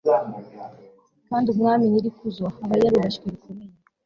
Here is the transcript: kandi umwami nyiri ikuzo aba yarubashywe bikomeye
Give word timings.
kandi 1.27 1.47
umwami 1.53 1.83
nyiri 1.91 2.07
ikuzo 2.11 2.45
aba 2.63 2.75
yarubashywe 2.83 3.25
bikomeye 3.33 3.73